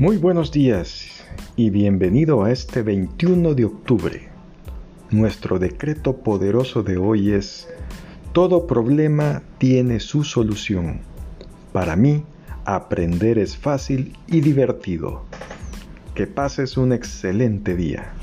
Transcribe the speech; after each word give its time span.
Muy 0.00 0.16
buenos 0.16 0.50
días 0.50 1.22
y 1.56 1.68
bienvenido 1.68 2.42
a 2.42 2.50
este 2.50 2.80
21 2.80 3.52
de 3.52 3.66
octubre. 3.66 4.30
Nuestro 5.10 5.58
decreto 5.58 6.16
poderoso 6.16 6.82
de 6.82 6.96
hoy 6.96 7.32
es, 7.32 7.68
todo 8.32 8.66
problema 8.66 9.42
tiene 9.58 10.00
su 10.00 10.24
solución. 10.24 11.00
Para 11.74 11.96
mí, 11.96 12.24
aprender 12.64 13.38
es 13.38 13.58
fácil 13.58 14.16
y 14.26 14.40
divertido. 14.40 15.26
Que 16.14 16.26
pases 16.26 16.78
un 16.78 16.94
excelente 16.94 17.76
día. 17.76 18.14